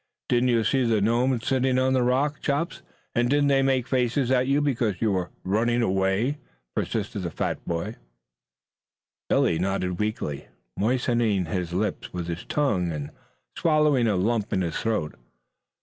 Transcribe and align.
Didn't 0.29 0.47
you 0.49 0.63
see 0.63 0.83
the 0.83 0.99
gnomes 0.99 1.45
sitting 1.45 1.77
on 1.77 1.95
a 1.95 2.01
rock, 2.01 2.41
Chops, 2.41 2.81
and 3.13 3.29
didn't 3.29 3.49
they 3.49 3.61
make 3.61 3.87
faces 3.87 4.31
at 4.31 4.47
you 4.47 4.59
because 4.59 4.99
you 4.99 5.11
were 5.11 5.29
running 5.43 5.83
away?" 5.83 6.39
persisted 6.75 7.21
the 7.21 7.29
fat 7.29 7.63
boy. 7.67 7.97
Billy 9.29 9.59
nodded 9.59 9.99
weakly, 9.99 10.47
moistening 10.75 11.45
his 11.45 11.71
lips 11.71 12.11
with 12.11 12.25
his 12.29 12.45
tongue 12.45 12.91
and 12.91 13.11
swallowing 13.55 14.07
a 14.07 14.15
lump 14.15 14.51
in 14.51 14.61
his 14.61 14.75
throat. 14.79 15.13